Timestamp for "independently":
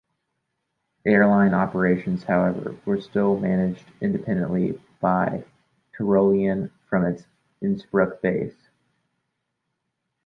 4.01-4.81